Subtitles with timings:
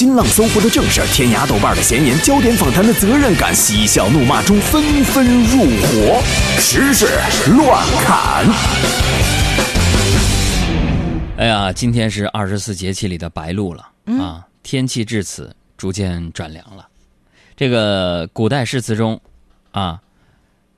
[0.00, 6.22] 新浪、搜狐的正事，天涯、豆瓣的闲言，焦点访谈的责任感，嬉笑怒骂中纷纷入伙，
[6.58, 7.04] 时事
[7.50, 8.46] 乱砍。
[11.36, 13.86] 哎呀，今天是二十四节气里的白露了
[14.18, 14.48] 啊！
[14.62, 16.88] 天气至此逐渐转凉了。
[17.54, 19.20] 这个古代诗词中
[19.70, 20.00] 啊，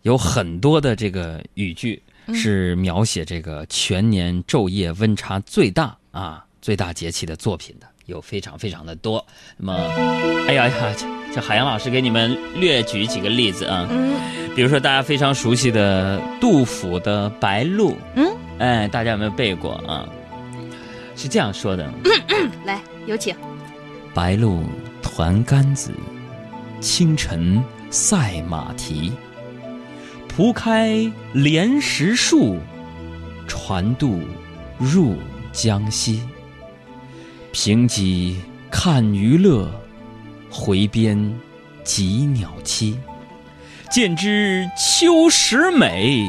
[0.02, 2.02] 有很多的这个语句
[2.34, 9.24] 是描写这个全年昼夜温差最大啊、最大节气的作品的，有非常非常的多。
[9.56, 9.74] 那么，
[10.48, 10.74] 哎呀呀，
[11.34, 14.12] 这海洋老师给你们略举几个例子啊，嗯
[14.54, 20.06] 比如说大家非常熟悉的杜甫的《白鹭》，嗯，哎，大家有没有背过啊？
[21.16, 21.90] 是这样说的：
[22.64, 23.34] 来，有请。
[24.12, 24.62] 白鹭
[25.00, 25.90] 团干子，
[26.80, 29.12] 清晨赛马蹄。
[30.28, 32.58] 铺开莲石树，
[33.46, 34.20] 船渡
[34.78, 35.16] 入
[35.52, 36.22] 江西。
[37.52, 38.34] 平瘠
[38.70, 39.70] 看鱼乐，
[40.50, 41.38] 回边
[41.84, 42.96] 几鸟栖。
[43.90, 46.26] 见知秋时美，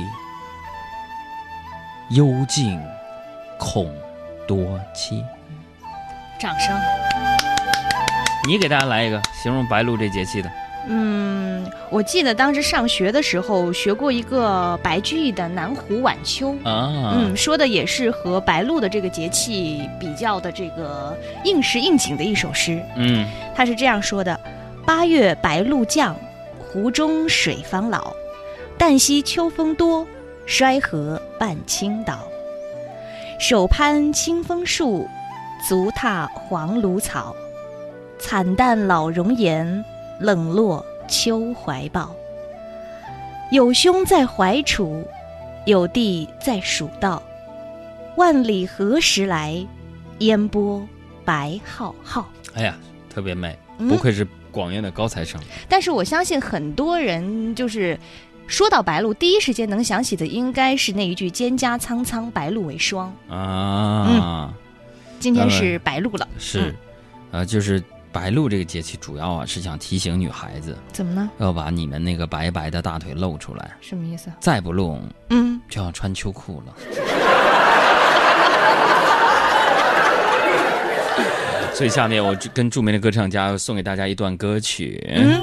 [2.10, 2.78] 幽静
[3.58, 3.90] 恐
[4.46, 5.24] 多栖。
[6.38, 6.78] 掌声。
[8.46, 10.52] 你给大家来一个形容白露这节气的。
[10.88, 16.52] 嗯，我记得当时上学的时候学过一个白居易的《南湖晚秋》。
[16.70, 22.82] 啊，嗯，说的也是和白露的这个节气比较的这个应时应景的一首诗。
[22.98, 24.38] 嗯他是这样说的
[24.86, 26.16] ：“八月白露降，
[26.60, 28.14] 湖中水方老。
[28.78, 30.06] 旦夕秋风多，
[30.46, 32.28] 衰荷半倾倒。
[33.40, 35.08] 手攀清风树，
[35.70, 37.36] 足踏黄芦草。
[38.20, 39.84] 惨淡老容颜，
[40.20, 42.16] 冷落秋怀抱。
[43.52, 45.08] 有兄在怀楚，
[45.66, 47.22] 有弟在蜀道。
[48.18, 49.66] 万里何时来？
[50.20, 50.88] 烟波
[51.26, 52.76] 白浩浩。”哎呀，
[53.10, 55.42] 特别美，嗯不愧是广院的高材生。
[55.68, 58.00] 但是我相信很多人就是
[58.46, 64.54] 说到白露，第一时间能想起的应该是那一句“蒹葭苍苍，白露为霜啊，”。
[65.20, 66.74] 今天是白露了，是啊，
[67.32, 71.30] 呃，就是白露这个节气，主要啊是想提醒女孩子怎么呢？
[71.40, 74.32] 要把你们那个白白的大腿露出来，什么意思？
[74.40, 75.00] 再不露
[75.32, 76.74] 嗯，就要穿秋裤了。
[81.74, 85.04] 所以下面我跟著名的歌唱家送给大家一段歌曲。
[85.12, 85.42] 嗯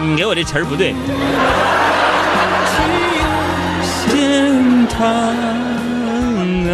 [0.00, 0.94] 你给我这词儿不对。
[4.06, 5.06] 天堂
[6.06, 6.66] 岸，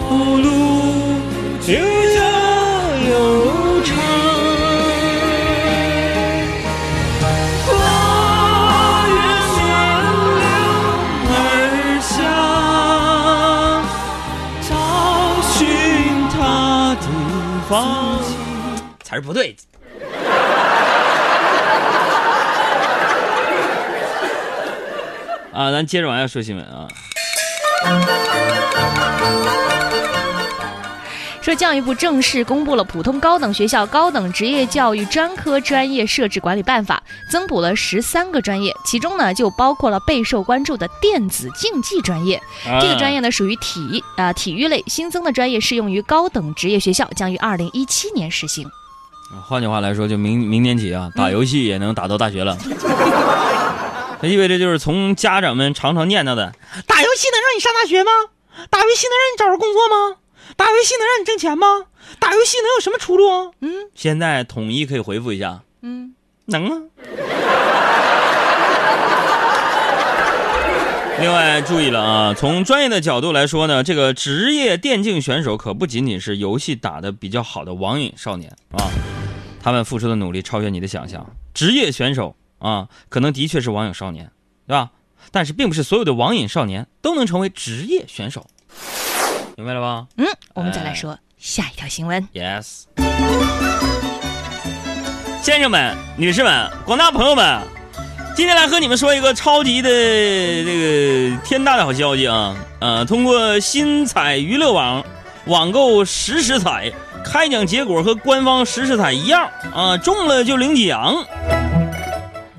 [0.00, 0.06] 道
[0.36, 0.46] 路
[1.66, 1.72] 又
[2.14, 2.16] 长
[3.10, 3.12] 又
[3.82, 3.88] 长。
[7.66, 7.68] 花
[9.08, 9.14] 月
[9.56, 9.58] 逆
[10.40, 10.44] 流
[11.28, 11.34] 而
[12.00, 12.14] 下，
[14.62, 14.70] 找
[15.52, 15.54] 寻
[16.30, 16.34] 他
[17.00, 17.04] 的
[17.68, 17.70] 方。
[19.02, 19.56] 词儿不对。
[25.56, 26.86] 啊，咱接着往下说新闻啊。
[31.40, 37.02] 说教育部正式公布了《普通高等学校高等职业教育专科专业设置管理办法》，
[37.32, 42.42] 增补了十三个专业，其中呢就包括了备受关注的电子竞技专业。
[42.80, 48.68] 这个专业呢属于体啊、体育类，新增的专业适用于高等职业学校，将于二零一七年实行。
[49.48, 52.58] 换句话来说，就明明年起啊，打游戏也能打到大学了。
[54.22, 56.52] 这意味着就是从家长们常常念叨的，
[56.86, 58.10] 打游戏能让你上大学吗？
[58.70, 60.16] 打游戏能让你找着工作吗？
[60.56, 61.86] 打游戏能让你挣钱吗？
[62.18, 63.50] 打游戏能有什么出路啊？
[63.60, 66.14] 嗯现在统一可以回复一下，嗯，
[66.46, 66.82] 能啊。
[71.20, 78.88] 另外注意了啊，从专业的角度来说呢，这个职业电竞选手可不仅仅是游戏打得比较好的网瘾少年啊，
[79.62, 81.26] 他们付出的努力超越你的想象。
[81.54, 84.30] 职业选手啊，可能的确是网瘾少年，
[84.66, 84.90] 对吧？
[85.32, 88.46] 但是并不是所有的网瘾少年都能成为职业选手，
[89.56, 92.28] 明白了吧嗯，我们再来说下一条新闻。
[92.32, 92.84] ？Yes。
[95.42, 97.60] 先生们、女士们、广大朋友们，
[98.34, 100.64] 今天来和你们说一个超级的这
[101.30, 102.56] 个天大的好消息啊！
[102.80, 105.04] 呃，通过新彩娱乐网
[105.46, 106.92] 网购实时彩，
[107.24, 111.14] 开奖结果和官方实时彩一样啊，中了就领奖。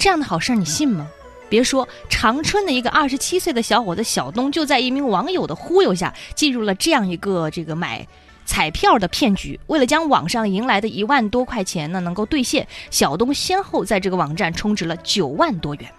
[0.07, 1.05] 这样的好事儿你信吗？
[1.49, 8.07] 别说长春的一个二十七岁的小伙子小东，就在一名网友的忽悠下，进入了这样一个这个买
[8.45, 9.59] 彩票的骗局。
[9.67, 15.89] 为了将网上赢来的一万多块钱呢能够兑现，小东先后在这个网站充值了九万多元。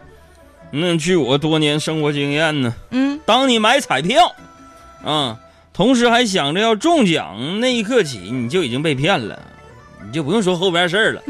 [0.70, 4.34] 那据我多年生活经验呢，嗯，当你买彩票，
[5.04, 5.38] 啊，
[5.74, 9.38] 同时还想着要中奖那一刻起，你就已经被骗了，
[10.06, 11.22] 你就不用说后边事儿了。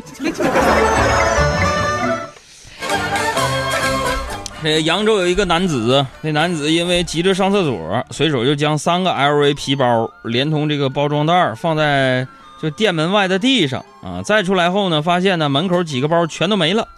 [4.61, 12.27] 这扬州有一个男子，那男子因为急着上厕所，随手就将三个 LV 皮包连同这个包装袋放在
[12.61, 14.21] 就店门外的地上啊。
[14.25, 16.89] 再出来后呢，发现呢门口几个包全都没了。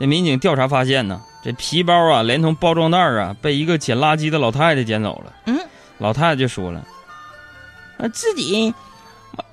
[0.00, 5.32] 这民警调查发现呢，这皮包啊连同包装袋啊被一个捡垃圾的老太太捡走了。
[5.46, 5.56] 嗯，
[5.98, 6.84] 老太太就说了，
[7.98, 8.74] 啊自己，
[9.36, 9.44] 我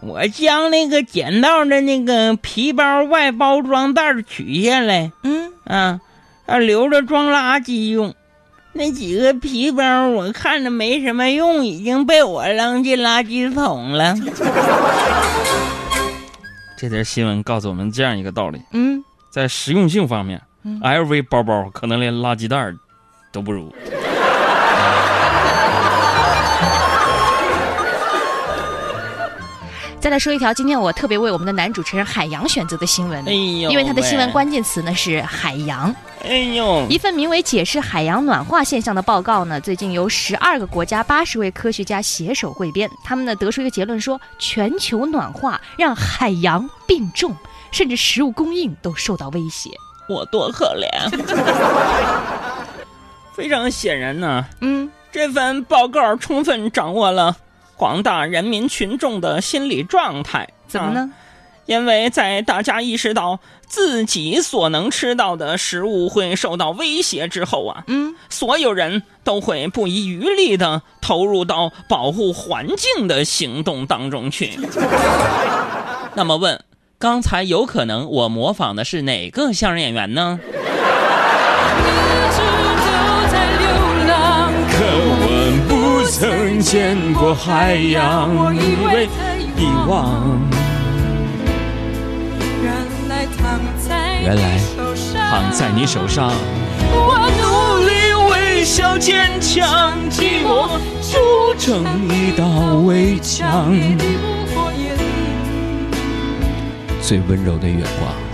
[0.00, 6.00] 我将那个捡到的那个皮包外包装袋取下来，嗯，啊，
[6.50, 8.12] 啊留着装垃圾用。
[8.72, 14.14] 那几个皮包我看着没什么用，已经被我扔进垃圾桶了。
[16.76, 22.72] 这条新闻告诉我们这样一个道理：嗯，在实用性方面、嗯 l v 包包可能连垃圾袋
[23.32, 23.72] 都不如。
[30.00, 35.94] 再来说一条今天我特别为我们的男主持人海洋选择的新闻，哎呦，因为他的新闻关键词呢是海洋。
[36.24, 47.36] 哎呦，一份名为《解释海洋暖化现象》的报告呢，最近由十二个国家八十位科学家携手汇编，他们呢得出一个结论说，全球暖化让海洋病重，
[47.70, 49.70] 甚至食物供应都受到威胁。
[50.08, 50.88] 我多可怜。
[53.36, 57.36] 非常显然呢，嗯，这份报告充分掌握了
[57.80, 60.40] 广大人民群众的心理状态。
[60.42, 61.10] 啊怎么呢？
[61.64, 74.58] 因为在大家意识到自己所能吃到的食物会受到威胁之后啊，嗯，所有人都会不遗余力地投入到保护环境的行动当中去。
[76.14, 76.62] 那么问，
[76.98, 80.38] 刚才有可能我模仿的是哪个相声演员呢？
[86.60, 89.08] 曾见过海洋，以为
[89.56, 90.38] 遗忘。
[92.62, 92.74] 原
[93.08, 93.24] 来
[95.30, 96.30] 躺在你手上，
[96.92, 100.68] 我努力微笑坚强，寂寞
[101.00, 102.44] 筑成一道
[102.84, 103.74] 围墙。
[107.00, 108.29] 最温柔的月光。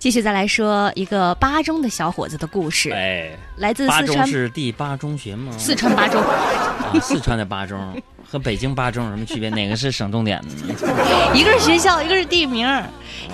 [0.00, 5.52] 继续再来说一个巴中的小伙子的故事，哎，来自四川是第八中学吗？
[5.58, 7.94] 四川巴中，啊，四川的八中
[8.26, 9.50] 和北京八中有什么区别？
[9.50, 10.74] 哪个是省重点呢？
[11.36, 12.66] 一个是学校，一个是地名。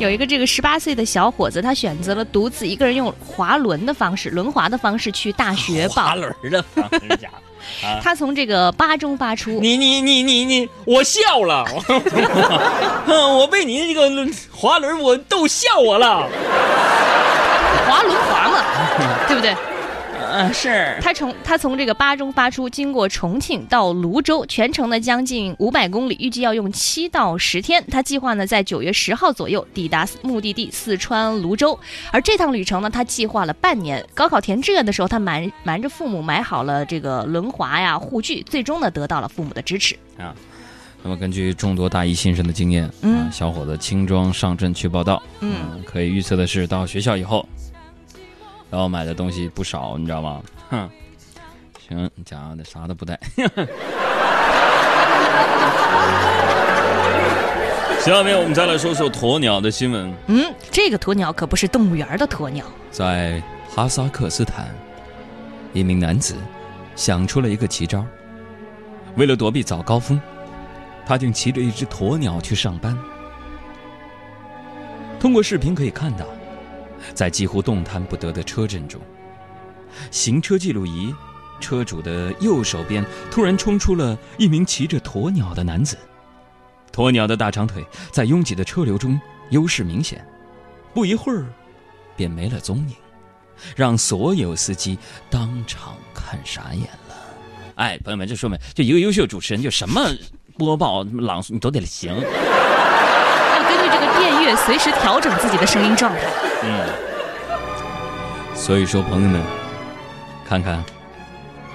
[0.01, 6.07] 有一个这个十八岁的小伙子，他选择了独自一个人用滑轮的方式、轮滑的方式去大学报。
[6.07, 7.46] 滑轮的方式家伙。
[7.85, 11.65] 啊，他从这个八中发出，你你你你你，我笑了，
[13.07, 14.11] 我 我被你这个
[14.53, 16.29] 滑轮我逗笑我了。
[17.89, 18.65] 滑轮滑嘛，
[19.29, 19.55] 对不对？
[20.33, 27.85] 嗯、是他从他从这个巴中发出，经过重庆到泸州，全程呢将近五百公里，预计要用七到十天。
[27.91, 31.79] 他计划呢在九月十号左右抵达目的地四川泸州，
[32.11, 34.05] 而这趟旅程呢他计划了半年。
[34.15, 39.97] 高考填志愿的时候，他瞒瞒着父母买好了这个轮滑呀护具，最终呢得到了父母的支持。
[40.19, 40.35] 啊，
[41.03, 47.47] 那么根据众多大一新生的经验，嗯啊，小伙子轻装上阵去报道，嗯，可以预测的是，到学校以后，
[48.71, 50.43] 然后买的东西不少，你知道吗？
[50.71, 50.91] 哼，
[51.89, 53.19] 行，家伙的啥都不带。
[58.01, 60.13] 下面我们再来说说鸵鸟的新闻。
[60.29, 62.65] 嗯，这个鸵鸟可不是动物园的鸵鸟。
[62.91, 63.43] 在
[63.75, 64.69] 哈萨克斯坦，
[65.73, 66.37] 一名男子
[66.95, 68.05] 想出了一个奇招。
[69.17, 70.21] 为了躲避早高峰，
[71.05, 72.97] 他竟骑着一只鸵鸟去上班。
[75.19, 76.27] 通过视频可以看到，
[77.15, 79.01] 在几乎动弹不得的车阵中，
[80.11, 81.15] 行车记录仪
[81.61, 85.97] 车主的右手边突然冲出了一名骑着鸵鸟的男子。
[86.93, 89.21] 鸵鸟的大长腿在拥挤的车流中
[89.51, 90.27] 优势明显，
[90.95, 91.45] 不一会儿
[92.17, 92.95] 便没了踪影，
[93.75, 94.99] 让所有司机
[95.29, 97.17] 当场看傻眼了。
[97.75, 100.11] 哎，朋友们，这说明就一个优秀主持人，就什么
[100.57, 102.15] 播报、朗诵都得行。
[104.55, 106.21] 随时调整自己的声音状态。
[106.63, 106.87] 嗯，
[108.55, 109.41] 所以说，朋友们，
[110.47, 110.85] 看看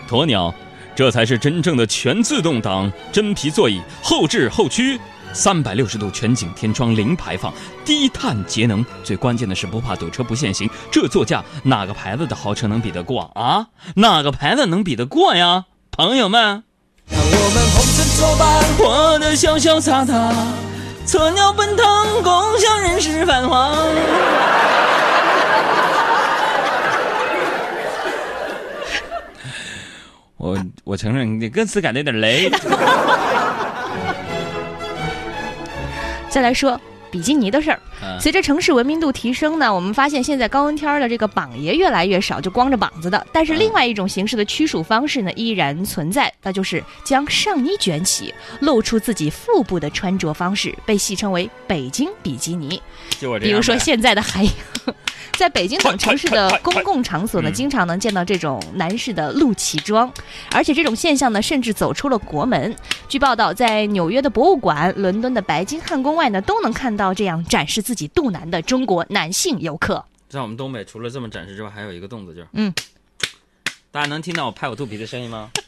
[0.10, 0.54] 鸵鸟，
[0.96, 5.00] 这才是真正的全自动挡真皮座椅，后置后驱，
[5.34, 7.54] 三百六十度全景天窗，零排放，
[7.86, 10.70] 低碳节能，最关键的是不怕堵车不限行。
[10.92, 13.68] 这座驾哪个牌子的豪车能比得过啊？
[13.96, 15.66] 哪个牌子能比得过呀？
[15.92, 16.63] 朋友们，
[17.08, 20.13] 让我们红尘作伴，活得潇潇洒洒，
[21.12, 23.70] 策鸟奔腾，共享人世繁华。
[30.38, 32.50] 我我承认你歌词改的有点雷。
[36.30, 36.80] 再来说
[37.12, 37.80] 比基尼的事儿。
[38.03, 43.25] 嗯随着城市文明度提升呢，我们发现现在高温天儿的这个膀爷越来越少，就光着膀子的。
[43.31, 52.81] 但是另外一种形式的驱暑方式呢，依然存在，那就是将上衣卷起，露出自己腹部的穿着方式，被戏称为“北京比基尼”。
[53.39, 54.53] 比如说现在的海洋，
[55.38, 60.12] 在北京等城市的公共场所呢，嗯经常能见到这种男士的露脐装，
[60.51, 62.75] 而且这种现象呢，甚至走出了国门。
[63.08, 70.03] 据报道，在纽约的博物馆、伦敦的白金汉宫外呢，都能看到这样展示自己肚腩的中国男性游客。
[70.29, 72.74] 在我们东北，除了这么展示之外，还有一个动作就是，嗯，
[73.91, 75.50] 大家能听到我拍我肚皮的声音吗？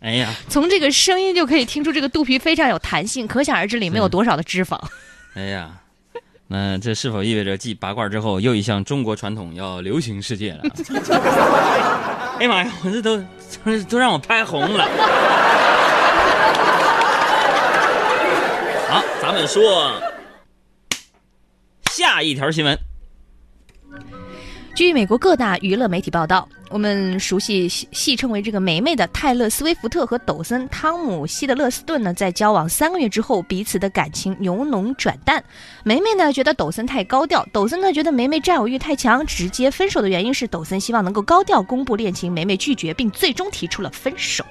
[0.00, 4.80] 哎呀，从这个声音就可以听出，这个肚皮非常有弹性，可想而知里面有多少的脂肪。
[5.36, 5.70] 哎呀，
[6.46, 10.62] 那这是否意味着继拔罐之后，又一项中国传统要流行世界了？
[12.40, 13.18] 哎呀妈呀，我这都
[13.62, 14.88] 都都让我拍红了。
[18.88, 19.92] 好，咱们说
[21.92, 22.76] 下一条新闻。
[24.74, 35.44] 据美国各大娱乐媒体报道，我们熟悉戏戏称为这个“梅梅”的泰勒·斯威夫特和抖森汤姆·希德勒斯顿呢，在交往三个月之后，彼此的感情由浓转淡。
[35.84, 44.44] 梅梅呢觉得抖森太高调，抖森呢觉得梅梅占有欲太强，直接分手的原因是抖森希望能够高调公布恋情，梅梅拒绝，并最终提出了分手。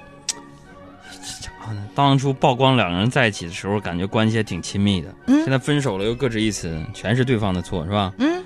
[1.94, 5.14] 当初曝光两个人在一起的时候，感觉关系还挺亲密的。
[5.26, 8.12] 嗯现在分手了又各执一词，全是对方的错，是吧？
[8.18, 8.42] 嗯，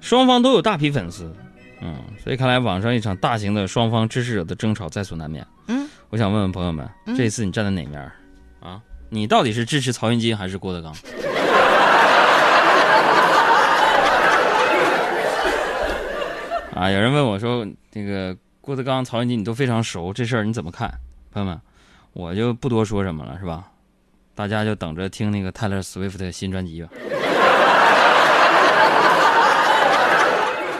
[0.00, 1.32] 双方都有大批粉丝，
[1.80, 5.46] 嗯，所以看来网上一场大型的双方支持者的争吵在所难免。
[5.68, 8.12] 嗯，我想问问朋友们，嗯这一次你站在哪面儿
[8.60, 8.80] 啊？
[9.10, 10.92] 你到底是支持曹云金还是郭德纲？
[16.74, 20.92] 啊，有人问我说，那个郭德纲、曹云金你都非常熟，这事儿你怎么看？
[21.32, 21.60] 朋友们，
[22.12, 23.64] 我就不多说什么了，是吧？
[24.34, 26.88] 大家就等着听那个泰勒·斯威夫特新专辑吧。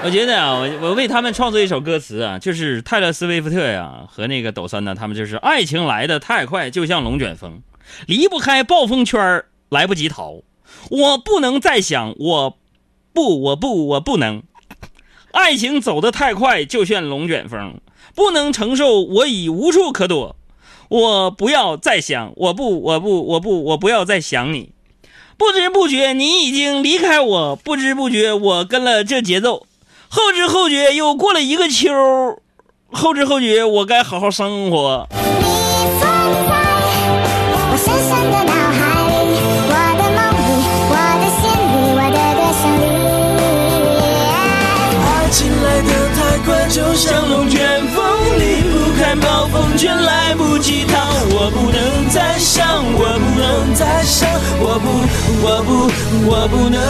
[0.05, 7.63] 我觉得啊，我我为他们创作一首歌词啊，就是泰勒·斯威夫特呀和那个抖森呢，他们就是爱情来的太快，就像龙卷风，
[8.07, 10.43] 离不开暴风圈来不及逃。
[10.91, 12.59] 我不能再想，我
[13.13, 14.45] 不，我不，我不能。
[15.33, 17.81] 爱情走得太快，就像龙卷风，
[18.15, 20.37] 不能承受，我已无处可躲。
[20.89, 24.71] 我不要再想，我不，我不，我不，我不要再想你。
[25.37, 29.67] 不知不觉，你已经离开我；不知不觉，我跟了这节奏。
[30.09, 32.39] 后知后觉，又过了一个秋儿。
[32.91, 35.07] 后知后觉，我该好好生活。
[35.11, 36.09] 你存在
[37.61, 39.37] 我深深的脑海里，
[39.69, 40.41] 我的梦里，
[40.89, 42.83] 我的心里，我的歌声里。
[45.05, 47.48] 爱情来得太快，就像龙
[53.79, 54.91] 在想，我不，
[55.41, 55.87] 我不，
[56.27, 56.83] 我不能。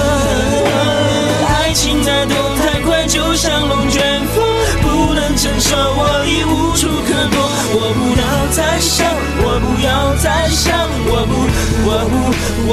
[1.46, 4.42] 爱情在动太快，就像龙卷风，
[4.80, 7.36] 不能承受，我已无处可躲。
[7.74, 8.24] 我不要
[8.56, 9.04] 再想，
[9.44, 11.44] 我不要再想，我不，
[11.84, 12.16] 我不，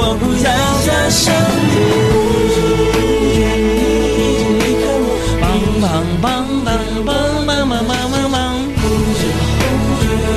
[0.16, 0.48] 不要
[0.86, 1.76] 再想你。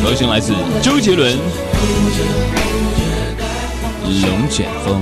[0.04, 1.40] 歌星来自周杰伦。
[4.10, 5.02] 龙卷风》。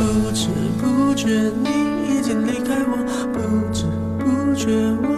[0.00, 0.40] 不知
[0.78, 1.22] 不觉
[1.62, 1.66] 你
[2.08, 2.92] 已经离开我，
[3.32, 3.36] 不
[3.72, 3.84] 知
[4.18, 4.62] 不觉
[5.02, 5.17] 我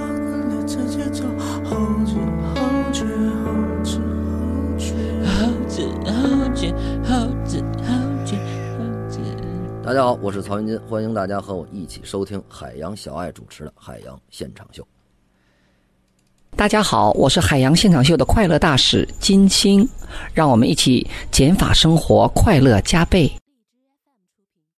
[10.00, 14.83] 家好，我是曹云金，欢迎大家和我一起收听海洋小爱主持的《海洋现场秀》。
[16.57, 19.87] 大家好，我是海洋现场秀的快乐大使金星，
[20.33, 23.30] 让我们一起减法生活，快乐加倍。